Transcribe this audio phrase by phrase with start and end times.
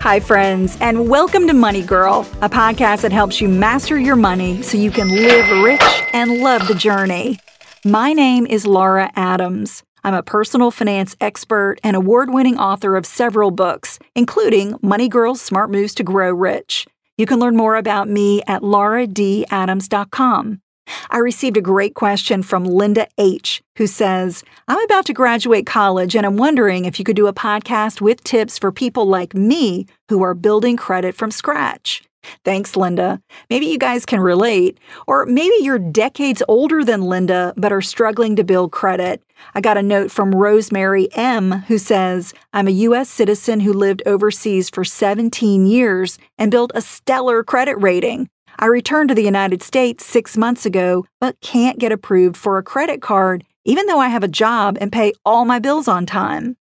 [0.00, 4.62] Hi, friends, and welcome to Money Girl, a podcast that helps you master your money
[4.62, 5.82] so you can live rich
[6.14, 7.38] and love the journey.
[7.84, 9.82] My name is Laura Adams.
[10.02, 15.42] I'm a personal finance expert and award winning author of several books, including Money Girl's
[15.42, 16.86] Smart Moves to Grow Rich.
[17.18, 20.62] You can learn more about me at lauradadams.com.
[21.10, 26.14] I received a great question from Linda H., who says, I'm about to graduate college
[26.14, 29.86] and I'm wondering if you could do a podcast with tips for people like me
[30.08, 32.02] who are building credit from scratch.
[32.44, 33.20] Thanks, Linda.
[33.48, 34.78] Maybe you guys can relate.
[35.06, 39.22] Or maybe you're decades older than Linda but are struggling to build credit.
[39.54, 43.08] I got a note from Rosemary M., who says, I'm a U.S.
[43.08, 48.28] citizen who lived overseas for 17 years and built a stellar credit rating.
[48.58, 52.62] I returned to the United States six months ago, but can't get approved for a
[52.62, 56.56] credit card, even though I have a job and pay all my bills on time.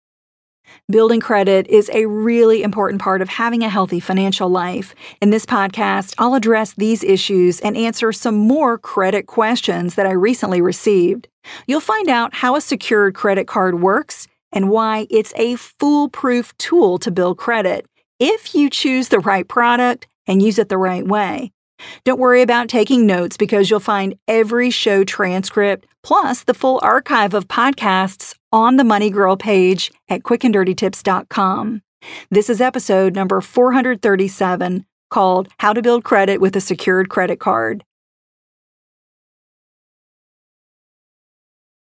[0.91, 4.95] Building credit is a really important part of having a healthy financial life.
[5.21, 10.13] In this podcast, I'll address these issues and answer some more credit questions that I
[10.13, 11.29] recently received.
[11.67, 16.99] You'll find out how a secured credit card works and why it's a foolproof tool
[16.99, 17.87] to build credit
[18.19, 21.53] if you choose the right product and use it the right way.
[22.05, 27.35] Don't worry about taking notes because you'll find every show transcript plus the full archive
[27.35, 31.83] of podcasts on the Money Girl page at quickanddirtytips.com.
[32.31, 37.85] This is episode number 437 called How to Build Credit with a Secured Credit Card.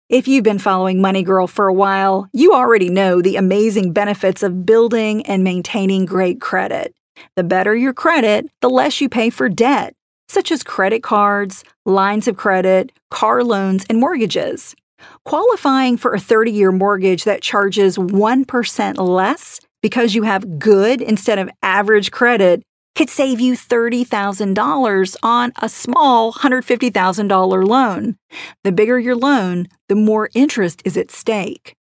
[0.08, 4.42] If you've been following Money Girl for a while, you already know the amazing benefits
[4.42, 6.94] of building and maintaining great credit.
[7.36, 9.94] The better your credit, the less you pay for debt,
[10.28, 14.74] such as credit cards, lines of credit, car loans, and mortgages.
[15.24, 21.38] Qualifying for a 30 year mortgage that charges 1% less because you have good instead
[21.38, 22.62] of average credit
[22.94, 28.16] could save you $30,000 on a small $150,000 loan.
[28.64, 31.74] The bigger your loan, the more interest is at stake.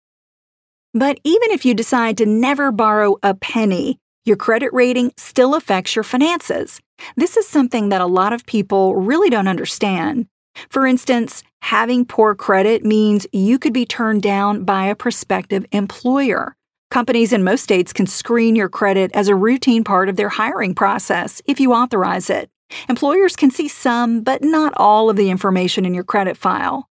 [0.94, 3.98] But even if you decide to never borrow a penny,
[4.30, 6.80] your credit rating still affects your finances.
[7.16, 10.28] This is something that a lot of people really don't understand.
[10.68, 16.54] For instance, having poor credit means you could be turned down by a prospective employer.
[16.92, 20.76] Companies in most states can screen your credit as a routine part of their hiring
[20.76, 22.48] process if you authorize it.
[22.88, 26.88] Employers can see some, but not all of the information in your credit file.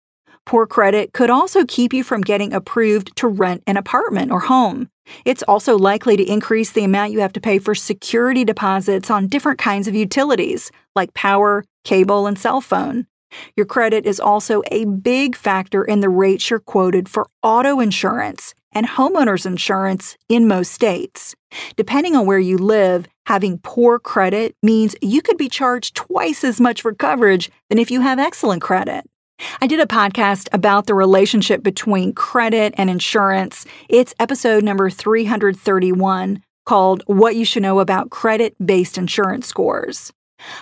[0.46, 4.90] Poor credit could also keep you from getting approved to rent an apartment or home.
[5.26, 9.28] It's also likely to increase the amount you have to pay for security deposits on
[9.28, 13.08] different kinds of utilities, like power, cable, and cell phone.
[13.56, 18.54] Your credit is also a big factor in the rates you're quoted for auto insurance
[18.72, 21.36] and homeowners insurance in most states.
[21.76, 26.60] Depending on where you live, having poor credit means you could be charged twice as
[26.60, 29.06] much for coverage than if you have excellent credit.
[29.62, 33.66] I did a podcast about the relationship between credit and insurance.
[33.90, 40.12] It's episode number 331 called What You Should Know About Credit Based Insurance Scores.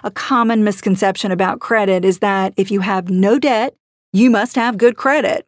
[0.04, 3.76] A common misconception about credit is that if you have no debt,
[4.14, 5.48] you must have good credit.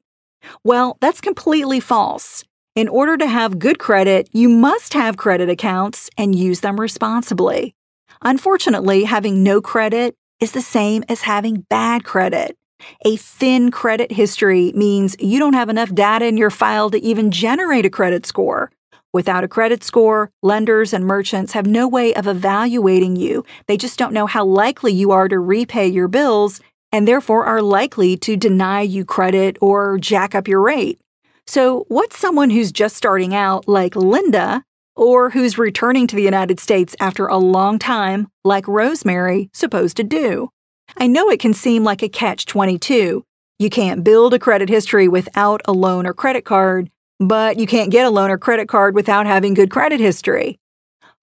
[0.63, 2.43] Well, that's completely false.
[2.75, 7.75] In order to have good credit, you must have credit accounts and use them responsibly.
[8.23, 12.57] Unfortunately, having no credit is the same as having bad credit.
[13.05, 17.31] A thin credit history means you don't have enough data in your file to even
[17.31, 18.71] generate a credit score.
[19.13, 23.45] Without a credit score, lenders and merchants have no way of evaluating you.
[23.67, 26.59] They just don't know how likely you are to repay your bills
[26.91, 30.99] and therefore are likely to deny you credit or jack up your rate.
[31.45, 34.63] So, what's someone who's just starting out, like Linda,
[34.95, 40.03] or who's returning to the United States after a long time, like Rosemary, supposed to
[40.03, 40.49] do?
[40.97, 43.25] I know it can seem like a catch 22.
[43.59, 47.91] You can't build a credit history without a loan or credit card, but you can't
[47.91, 50.59] get a loan or credit card without having good credit history.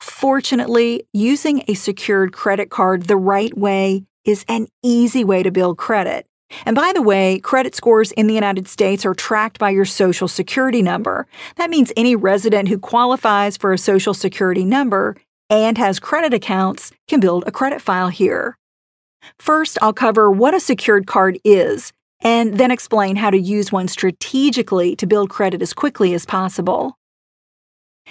[0.01, 5.79] Fortunately, using a secured credit card the right way is an easy way to build
[5.79, 6.27] credit.
[6.67, 10.27] And by the way, credit scores in the United States are tracked by your social
[10.27, 11.27] security number.
[11.57, 15.17] That means any resident who qualifies for a social security number
[15.49, 18.57] and has credit accounts can build a credit file here.
[19.39, 23.89] First, I'll cover what a secured card is and then explain how to use one
[23.89, 26.97] strategically to build credit as quickly as possible.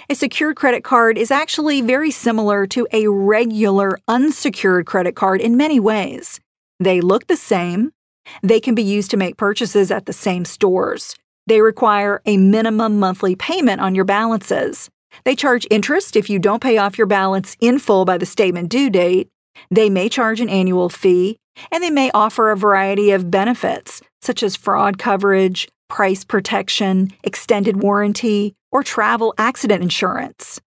[0.08, 5.56] A secured credit card is actually very similar to a regular unsecured credit card in
[5.56, 6.40] many ways.
[6.78, 7.92] They look the same,
[8.42, 11.16] they can be used to make purchases at the same stores.
[11.46, 14.88] They require a minimum monthly payment on your balances.
[15.24, 18.68] They charge interest if you don't pay off your balance in full by the statement
[18.68, 19.28] due date.
[19.70, 21.38] They may charge an annual fee,
[21.70, 27.82] and they may offer a variety of benefits, such as fraud coverage, price protection, extended
[27.82, 30.60] warranty, or travel accident insurance.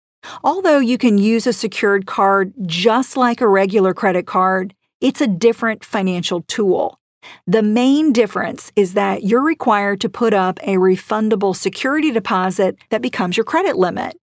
[0.43, 5.27] Although you can use a secured card just like a regular credit card, it's a
[5.27, 6.99] different financial tool.
[7.47, 13.01] The main difference is that you're required to put up a refundable security deposit that
[13.01, 14.17] becomes your credit limit.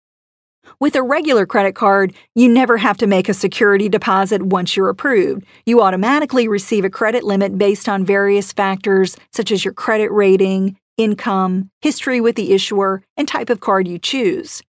[0.78, 4.88] With a regular credit card, you never have to make a security deposit once you're
[4.88, 5.44] approved.
[5.66, 10.76] You automatically receive a credit limit based on various factors such as your credit rating,
[10.96, 14.62] income, history with the issuer, and type of card you choose.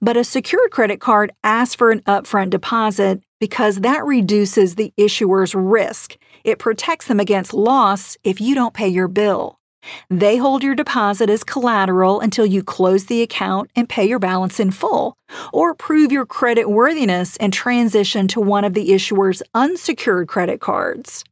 [0.00, 5.54] But a secured credit card asks for an upfront deposit because that reduces the issuer's
[5.54, 6.16] risk.
[6.44, 9.59] It protects them against loss if you don't pay your bill.
[10.08, 14.60] They hold your deposit as collateral until you close the account and pay your balance
[14.60, 15.16] in full,
[15.52, 21.24] or prove your credit worthiness and transition to one of the issuer's unsecured credit cards.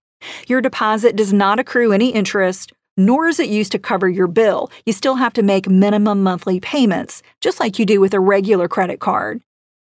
[0.47, 4.71] Your deposit does not accrue any interest, nor is it used to cover your bill.
[4.85, 8.67] You still have to make minimum monthly payments, just like you do with a regular
[8.69, 9.41] credit card.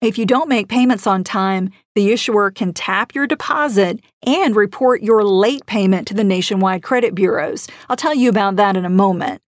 [0.02, 5.04] If you don't make payments on time, the issuer can tap your deposit and report
[5.04, 7.68] your late payment to the nationwide credit bureaus.
[7.90, 9.42] I'll tell you about that in a moment.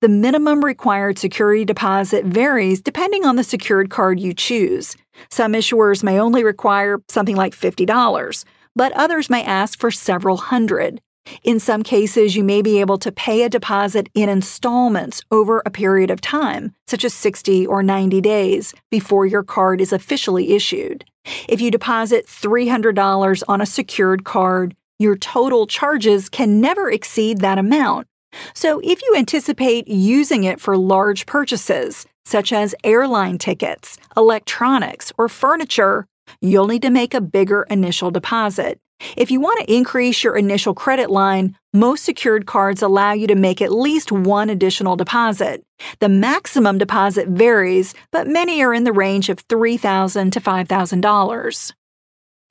[0.00, 4.96] The minimum required security deposit varies depending on the secured card you choose.
[5.30, 11.02] Some issuers may only require something like $50, but others may ask for several hundred.
[11.42, 15.70] In some cases, you may be able to pay a deposit in installments over a
[15.70, 21.04] period of time, such as 60 or 90 days, before your card is officially issued.
[21.48, 27.58] If you deposit $300 on a secured card, your total charges can never exceed that
[27.58, 28.06] amount.
[28.54, 35.28] So, if you anticipate using it for large purchases, such as airline tickets, electronics, or
[35.28, 36.06] furniture,
[36.40, 38.80] you'll need to make a bigger initial deposit.
[39.16, 43.34] If you want to increase your initial credit line, most secured cards allow you to
[43.34, 45.64] make at least one additional deposit.
[46.00, 51.72] The maximum deposit varies, but many are in the range of $3,000 to $5,000.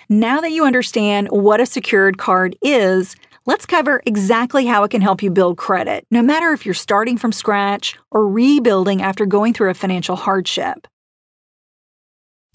[0.10, 3.16] Now that you understand what a secured card is,
[3.46, 7.18] let's cover exactly how it can help you build credit, no matter if you're starting
[7.18, 10.88] from scratch or rebuilding after going through a financial hardship.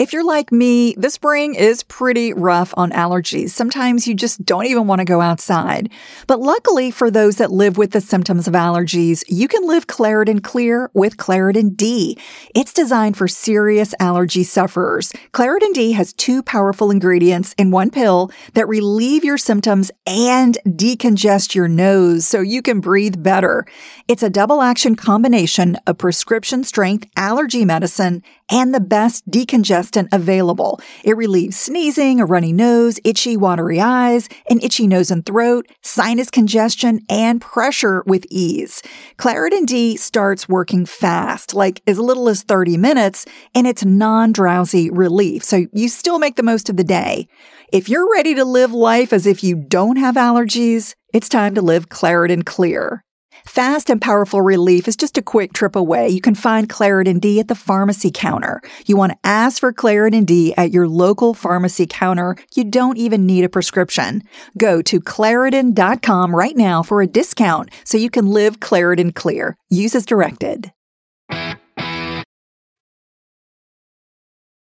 [0.00, 3.50] If you're like me, the spring is pretty rough on allergies.
[3.50, 5.90] Sometimes you just don't even want to go outside.
[6.26, 10.42] But luckily for those that live with the symptoms of allergies, you can live Claritin
[10.42, 12.16] Clear with Claritin D.
[12.54, 15.12] It's designed for serious allergy sufferers.
[15.34, 21.54] Claritin D has two powerful ingredients in one pill that relieve your symptoms and decongest
[21.54, 23.66] your nose so you can breathe better.
[24.08, 30.80] It's a double action combination of prescription strength allergy medicine and the best decongestant available.
[31.04, 36.30] It relieves sneezing, a runny nose, itchy, watery eyes, an itchy nose and throat, sinus
[36.30, 38.82] congestion, and pressure with ease.
[39.18, 45.44] Claritin D starts working fast, like as little as 30 minutes, and it's non-drowsy relief,
[45.44, 47.28] so you still make the most of the day.
[47.72, 51.62] If you're ready to live life as if you don't have allergies, it's time to
[51.62, 53.04] live Claritin Clear.
[53.46, 56.08] Fast and powerful relief is just a quick trip away.
[56.08, 58.60] You can find Claritin D at the pharmacy counter.
[58.86, 62.36] You want to ask for Claritin D at your local pharmacy counter.
[62.54, 64.22] You don't even need a prescription.
[64.56, 69.56] Go to Claritin.com right now for a discount so you can live Claritin clear.
[69.68, 70.72] Use as directed.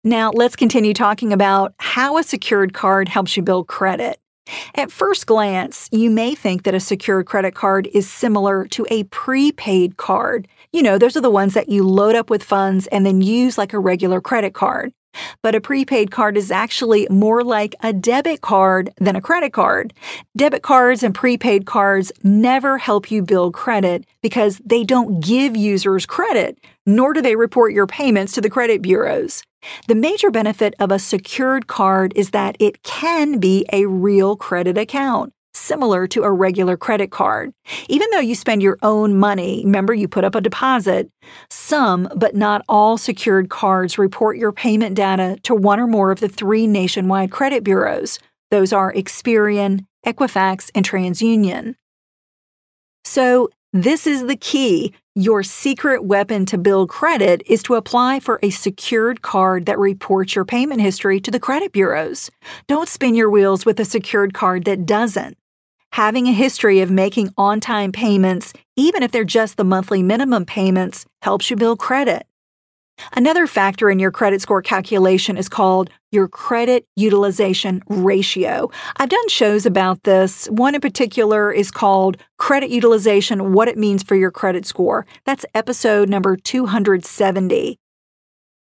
[0.05, 4.19] Now, let's continue talking about how a secured card helps you build credit.
[4.75, 9.05] At first glance, you may think that a secured credit card is similar to a
[9.05, 10.49] prepaid card.
[10.73, 13.59] You know, those are the ones that you load up with funds and then use
[13.59, 14.93] like a regular credit card.
[15.43, 19.93] But a prepaid card is actually more like a debit card than a credit card.
[20.37, 26.07] Debit cards and prepaid cards never help you build credit because they don't give users
[26.07, 29.43] credit, nor do they report your payments to the credit bureaus.
[29.87, 34.79] The major benefit of a secured card is that it can be a real credit
[34.79, 37.53] account similar to a regular credit card.
[37.89, 41.11] Even though you spend your own money, remember you put up a deposit,
[41.51, 46.21] some but not all secured cards report your payment data to one or more of
[46.21, 48.19] the three nationwide credit bureaus.
[48.51, 51.75] Those are Experian, Equifax, and TransUnion.
[53.05, 54.95] So, this is the key.
[55.19, 60.37] Your secret weapon to build credit is to apply for a secured card that reports
[60.37, 62.31] your payment history to the credit bureaus.
[62.69, 65.37] Don't spin your wheels with a secured card that doesn't.
[65.91, 70.45] Having a history of making on time payments, even if they're just the monthly minimum
[70.45, 72.28] payments, helps you build credit.
[73.15, 78.71] Another factor in your credit score calculation is called your credit utilization ratio.
[78.97, 80.47] I've done shows about this.
[80.47, 85.07] One in particular is called Credit Utilization What It Means for Your Credit Score.
[85.25, 87.79] That's episode number 270.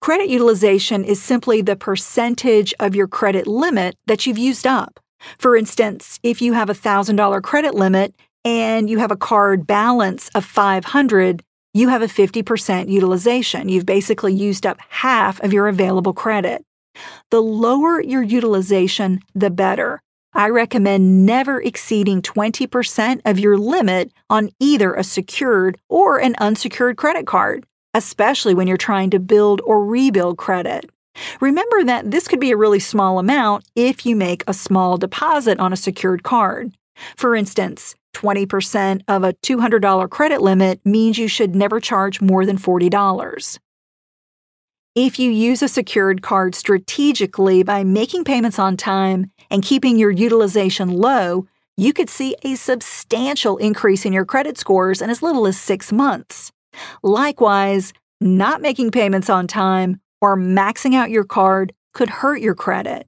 [0.00, 5.00] Credit utilization is simply the percentage of your credit limit that you've used up.
[5.38, 8.14] For instance, if you have a $1,000 credit limit
[8.44, 11.42] and you have a card balance of 500,
[11.76, 13.68] you have a 50% utilization.
[13.68, 16.64] You've basically used up half of your available credit.
[17.30, 20.00] The lower your utilization, the better.
[20.32, 26.96] I recommend never exceeding 20% of your limit on either a secured or an unsecured
[26.96, 30.88] credit card, especially when you're trying to build or rebuild credit.
[31.40, 35.58] Remember that this could be a really small amount if you make a small deposit
[35.58, 36.72] on a secured card.
[37.16, 42.56] For instance, 20% of a $200 credit limit means you should never charge more than
[42.58, 43.58] $40.
[44.94, 50.10] If you use a secured card strategically by making payments on time and keeping your
[50.10, 55.46] utilization low, you could see a substantial increase in your credit scores in as little
[55.46, 56.50] as six months.
[57.02, 63.06] Likewise, not making payments on time or maxing out your card could hurt your credit.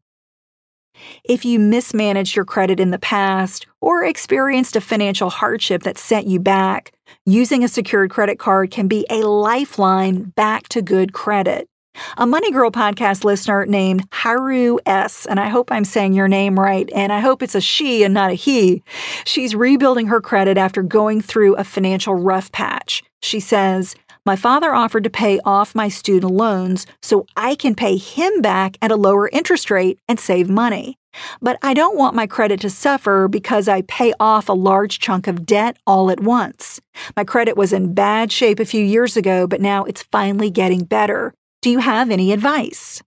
[1.24, 6.26] If you mismanaged your credit in the past or experienced a financial hardship that sent
[6.26, 6.92] you back,
[7.24, 11.68] using a secured credit card can be a lifeline back to good credit.
[12.16, 16.58] A Money Girl podcast listener named Haru S., and I hope I'm saying your name
[16.58, 18.82] right, and I hope it's a she and not a he.
[19.24, 23.02] She's rebuilding her credit after going through a financial rough patch.
[23.20, 23.96] She says,
[24.28, 28.76] my father offered to pay off my student loans so I can pay him back
[28.82, 30.98] at a lower interest rate and save money.
[31.40, 35.28] But I don't want my credit to suffer because I pay off a large chunk
[35.28, 36.78] of debt all at once.
[37.16, 40.84] My credit was in bad shape a few years ago, but now it's finally getting
[40.84, 41.32] better.
[41.62, 43.02] Do you have any advice?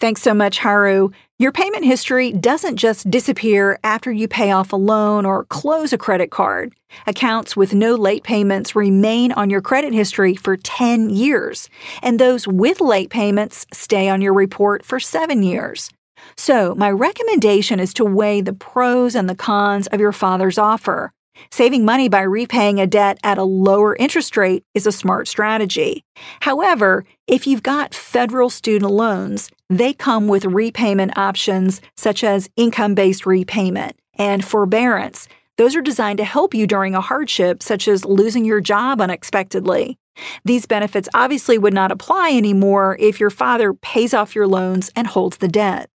[0.00, 1.10] Thanks so much, Haru.
[1.38, 5.98] Your payment history doesn't just disappear after you pay off a loan or close a
[5.98, 6.74] credit card.
[7.06, 11.68] Accounts with no late payments remain on your credit history for 10 years,
[12.02, 15.90] and those with late payments stay on your report for 7 years.
[16.36, 21.12] So, my recommendation is to weigh the pros and the cons of your father's offer.
[21.50, 26.02] Saving money by repaying a debt at a lower interest rate is a smart strategy.
[26.40, 32.94] However, if you've got federal student loans, they come with repayment options such as income
[32.94, 35.28] based repayment and forbearance.
[35.58, 39.98] Those are designed to help you during a hardship, such as losing your job unexpectedly.
[40.44, 45.06] These benefits obviously would not apply anymore if your father pays off your loans and
[45.06, 45.90] holds the debt.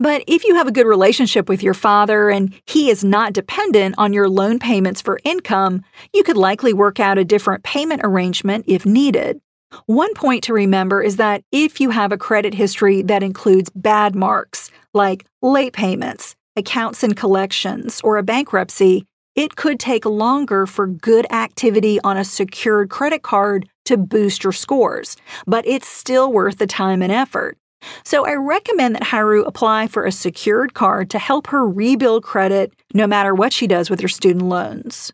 [0.00, 3.94] But if you have a good relationship with your father and he is not dependent
[3.96, 8.64] on your loan payments for income, you could likely work out a different payment arrangement
[8.66, 9.40] if needed.
[9.86, 14.14] One point to remember is that if you have a credit history that includes bad
[14.14, 20.86] marks, like late payments, accounts and collections, or a bankruptcy, it could take longer for
[20.86, 25.16] good activity on a secured credit card to boost your scores,
[25.46, 27.58] but it's still worth the time and effort.
[28.04, 32.72] So I recommend that Haru apply for a secured card to help her rebuild credit
[32.94, 35.12] no matter what she does with her student loans.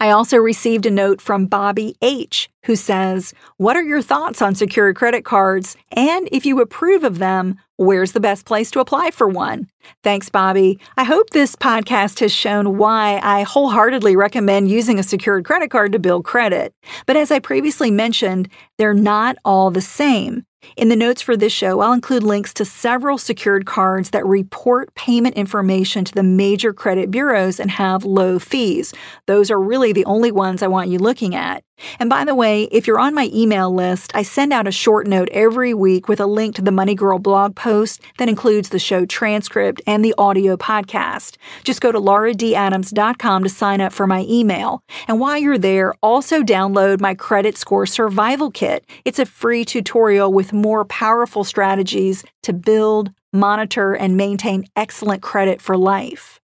[0.00, 4.54] I also received a note from Bobby H., who says, What are your thoughts on
[4.54, 5.76] secured credit cards?
[5.92, 9.68] And if you approve of them, where's the best place to apply for one?
[10.04, 10.78] Thanks, Bobby.
[10.96, 15.92] I hope this podcast has shown why I wholeheartedly recommend using a secured credit card
[15.92, 16.74] to build credit.
[17.06, 20.44] But as I previously mentioned, they're not all the same.
[20.76, 24.94] In the notes for this show, I'll include links to several secured cards that report
[24.94, 28.92] payment information to the major credit bureaus and have low fees.
[29.26, 31.62] Those are really the only ones I want you looking at.
[31.98, 35.06] And by the way, if you're on my email list, I send out a short
[35.06, 38.78] note every week with a link to the Money Girl blog post that includes the
[38.78, 41.36] show transcript and the audio podcast.
[41.64, 44.82] Just go to lauradadams.com to sign up for my email.
[45.06, 48.84] And while you're there, also download my credit score survival kit.
[49.04, 55.60] It's a free tutorial with more powerful strategies to build, monitor, and maintain excellent credit
[55.60, 56.40] for life.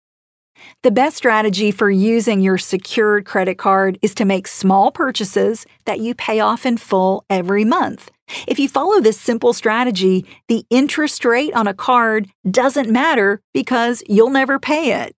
[0.83, 6.00] The best strategy for using your secured credit card is to make small purchases that
[6.00, 8.11] you pay off in full every month.
[8.47, 14.02] If you follow this simple strategy, the interest rate on a card doesn't matter because
[14.09, 15.14] you'll never pay it.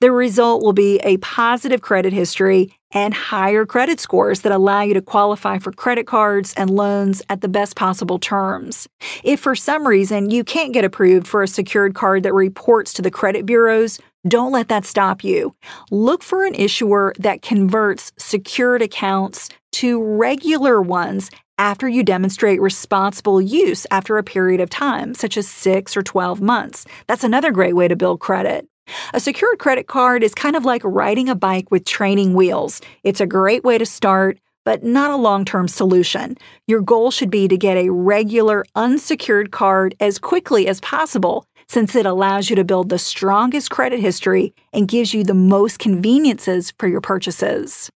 [0.00, 4.94] The result will be a positive credit history and higher credit scores that allow you
[4.94, 8.88] to qualify for credit cards and loans at the best possible terms.
[9.24, 13.02] If for some reason you can't get approved for a secured card that reports to
[13.02, 15.54] the credit bureaus, don't let that stop you.
[15.90, 23.40] Look for an issuer that converts secured accounts to regular ones after you demonstrate responsible
[23.40, 26.86] use after a period of time, such as 6 or 12 months.
[27.06, 28.66] That's another great way to build credit.
[29.12, 32.80] A secured credit card is kind of like riding a bike with training wheels.
[33.02, 36.36] It's a great way to start, but not a long term solution.
[36.66, 41.94] Your goal should be to get a regular, unsecured card as quickly as possible, since
[41.94, 46.72] it allows you to build the strongest credit history and gives you the most conveniences
[46.78, 47.90] for your purchases.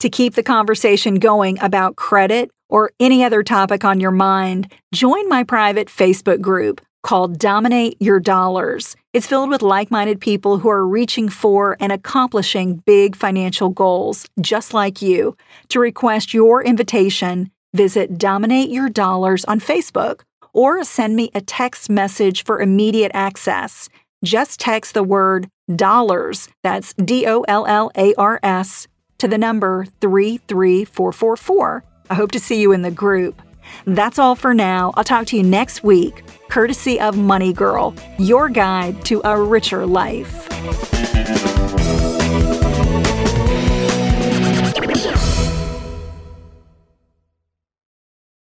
[0.00, 5.28] To keep the conversation going about credit or any other topic on your mind, join
[5.28, 8.96] my private Facebook group called Dominate Your Dollars.
[9.12, 14.26] It's filled with like minded people who are reaching for and accomplishing big financial goals,
[14.40, 15.36] just like you.
[15.70, 20.20] To request your invitation, visit Dominate Your Dollars on Facebook
[20.52, 23.88] or send me a text message for immediate access.
[24.24, 28.86] Just text the word dollars, that's D O L L A R S,
[29.18, 31.84] to the number 33444.
[32.10, 33.40] I hope to see you in the group.
[33.86, 34.92] That's all for now.
[34.96, 39.86] I'll talk to you next week, courtesy of Money Girl, your guide to a richer
[39.86, 40.48] life.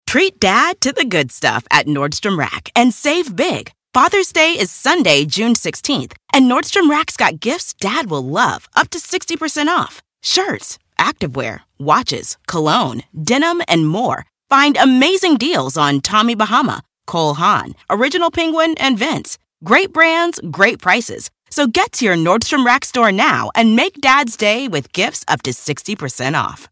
[0.06, 3.72] Treat dad to the good stuff at Nordstrom Rack and save big.
[3.94, 8.90] Father's Day is Sunday, June 16th, and Nordstrom Rack's got gifts dad will love, up
[8.90, 10.02] to 60% off.
[10.22, 14.26] Shirts, activewear, watches, cologne, denim, and more.
[14.50, 19.38] Find amazing deals on Tommy Bahama, Cole Haan, Original Penguin, and Vince.
[19.64, 21.30] Great brands, great prices.
[21.50, 25.42] So get to your Nordstrom Rack store now and make Dad's Day with gifts up
[25.42, 26.68] to 60% off.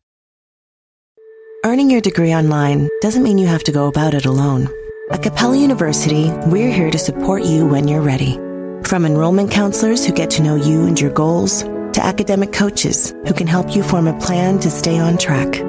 [1.65, 4.69] Earning your degree online doesn't mean you have to go about it alone.
[5.11, 8.37] At Capella University, we're here to support you when you're ready.
[8.85, 13.35] From enrollment counselors who get to know you and your goals, to academic coaches who
[13.35, 15.63] can help you form a plan to stay on track.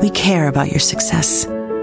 [0.00, 1.46] We care about your success